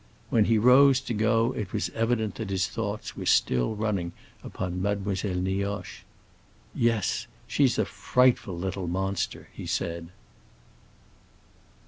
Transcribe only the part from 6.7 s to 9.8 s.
"Yes, she's a frightful little monster!" he